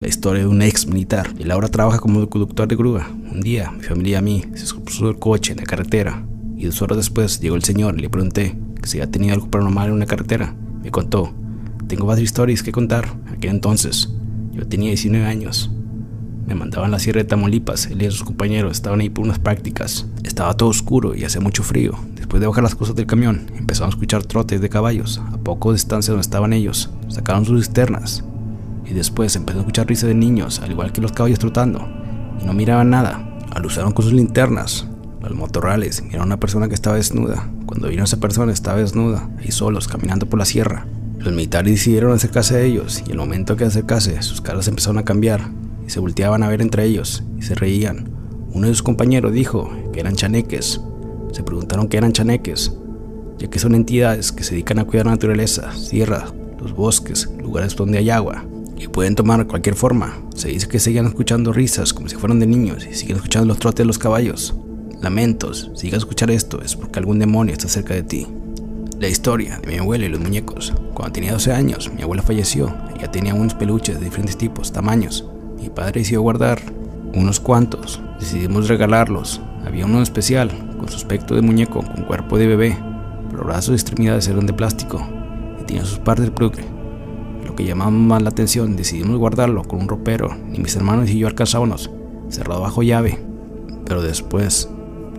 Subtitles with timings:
[0.00, 1.34] La historia de un ex militar.
[1.40, 3.10] Él ahora trabaja como conductor de grúa.
[3.32, 6.24] Un día, mi familia y a mí se puso el coche en la carretera.
[6.56, 9.50] Y dos horas después llegó el señor y le pregunté que si había tenido algo
[9.50, 10.54] paranormal en una carretera.
[10.84, 11.34] Me contó.
[11.88, 13.08] Tengo varias historias que contar.
[13.26, 14.08] Aquel entonces,
[14.52, 15.68] yo tenía 19 años.
[16.46, 17.86] Me mandaban a la Sierra de Tamaulipas.
[17.86, 20.06] Él y sus compañeros estaban ahí por unas prácticas.
[20.22, 21.98] Estaba todo oscuro y hacía mucho frío.
[22.14, 25.20] Después de bajar las cosas del camión, empezamos a escuchar trotes de caballos.
[25.32, 28.22] A poco distancia donde estaban ellos, sacaron sus cisternas
[28.88, 31.86] y después empezó a escuchar risas de niños, al igual que los caballos trotando,
[32.40, 33.22] y no miraban nada.
[33.50, 34.86] Alusaron con sus linternas.
[35.20, 37.50] Los motorrales miraron a una persona que estaba desnuda.
[37.66, 40.86] Cuando a esa persona estaba desnuda, ahí solos, caminando por la sierra.
[41.18, 45.04] Los militares decidieron acercarse a ellos, y el momento que acercase, sus caras empezaron a
[45.04, 45.50] cambiar,
[45.86, 48.08] y se volteaban a ver entre ellos, y se reían.
[48.52, 50.80] Uno de sus compañeros dijo que eran chaneques.
[51.32, 52.72] Se preguntaron qué eran chaneques,
[53.38, 57.76] ya que son entidades que se dedican a cuidar la naturaleza, sierra, los bosques, lugares
[57.76, 58.44] donde hay agua
[58.78, 60.22] y pueden tomar cualquier forma.
[60.34, 63.58] Se dice que siguen escuchando risas como si fueran de niños y siguen escuchando los
[63.58, 64.54] trotes de los caballos.
[65.00, 68.26] Lamentos, si llegas escuchar esto es porque algún demonio está cerca de ti.
[69.00, 70.72] La historia de mi abuela y los muñecos.
[70.94, 72.74] Cuando tenía 12 años, mi abuela falleció.
[72.96, 75.24] Ella tenía unos peluches de diferentes tipos, tamaños.
[75.56, 76.60] Mi padre decidió guardar
[77.14, 78.00] unos cuantos.
[78.18, 79.40] Decidimos regalarlos.
[79.64, 82.76] Había uno especial, con su aspecto de muñeco, con cuerpo de bebé,
[83.30, 85.06] pero brazos y extremidades eran de plástico
[85.60, 86.77] y tenía sus partes plugre
[87.58, 90.32] que llamaba más la atención, decidimos guardarlo con un ropero.
[90.48, 91.90] Ni mis hermanos y yo alcanzábamos,
[92.28, 93.18] cerrado bajo llave.
[93.84, 94.68] Pero después,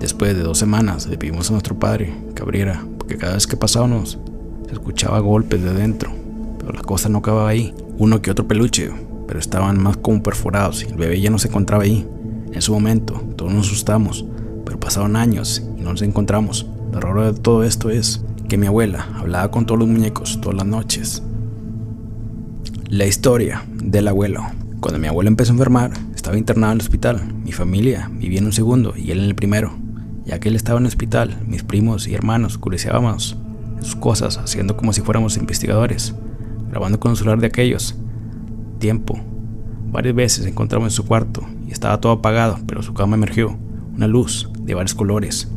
[0.00, 3.58] después de dos semanas, le pedimos a nuestro padre que abriera, porque cada vez que
[3.58, 4.18] pasábamos
[4.66, 6.10] se escuchaba golpes de dentro.
[6.58, 7.74] Pero la cosa no acababa ahí.
[7.98, 8.90] Uno que otro peluche,
[9.28, 12.08] pero estaban más como perforados y el bebé ya no se encontraba ahí.
[12.46, 14.24] En ese momento, todos nos asustamos,
[14.64, 16.66] pero pasaron años y no nos encontramos.
[16.94, 20.56] Lo raro de todo esto es que mi abuela hablaba con todos los muñecos todas
[20.56, 21.22] las noches
[22.92, 24.42] la historia del abuelo.
[24.80, 27.22] Cuando mi abuelo empezó a enfermar, estaba internado en el hospital.
[27.42, 29.72] Mi familia vivía en un segundo y él en el primero.
[30.26, 33.38] Ya que él estaba en el hospital, mis primos y hermanos curioseábamos
[33.80, 36.14] sus cosas, haciendo como si fuéramos investigadores,
[36.68, 37.94] grabando con un celular de aquellos.
[38.78, 39.18] Tiempo.
[39.90, 43.56] Varias veces encontramos en su cuarto y estaba todo apagado, pero su cama emergió
[43.96, 45.48] una luz de varios colores.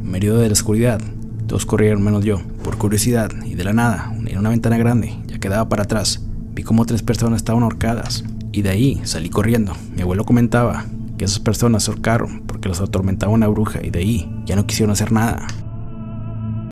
[0.00, 1.00] En medio de la oscuridad,
[1.48, 2.40] todos corrieron menos yo.
[2.62, 6.25] Por curiosidad y de la nada, en una ventana grande, ya quedaba para atrás,
[6.56, 9.74] Vi como tres personas estaban ahorcadas y de ahí salí corriendo.
[9.94, 10.86] Mi abuelo comentaba
[11.18, 14.66] que esas personas se ahorcaron porque los atormentaba una bruja y de ahí ya no
[14.66, 15.46] quisieron hacer nada.